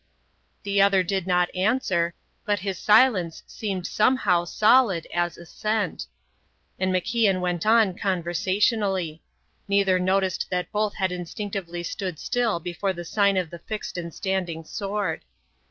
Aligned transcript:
The 0.63 0.81
other 0.81 1.03
did 1.03 1.27
not 1.27 1.53
answer, 1.55 2.15
but 2.43 2.57
his 2.61 2.79
silence 2.79 3.43
seemed 3.45 3.85
somehow 3.85 4.45
solid 4.45 5.05
as 5.13 5.37
assent; 5.37 6.07
and 6.79 6.91
MacIan 6.91 7.39
went 7.39 7.67
on 7.67 7.95
conversationally. 7.95 9.21
Neither 9.67 9.99
noticed 9.99 10.47
that 10.49 10.71
both 10.71 10.95
had 10.95 11.11
instinctively 11.11 11.83
stood 11.83 12.17
still 12.17 12.59
before 12.59 12.93
the 12.93 13.05
sign 13.05 13.37
of 13.37 13.51
the 13.51 13.59
fixed 13.59 13.95
and 13.95 14.11
standing 14.11 14.63
sword. 14.65 15.23